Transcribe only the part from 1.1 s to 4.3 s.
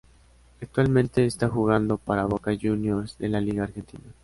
está jugando para Boca Juniors de la Liga Argentina.